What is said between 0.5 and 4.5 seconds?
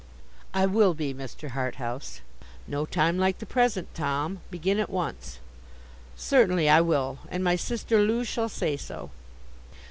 'I will be, Mr. Harthouse.' 'No time like the present, Tom.